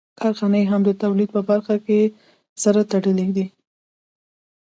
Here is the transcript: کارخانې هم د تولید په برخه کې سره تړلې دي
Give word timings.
کارخانې 0.19 0.61
هم 0.71 0.81
د 0.85 0.89
تولید 1.01 1.29
په 1.35 1.41
برخه 1.49 1.75
کې 1.85 1.99
سره 2.63 2.81
تړلې 2.91 3.27
دي 3.35 3.45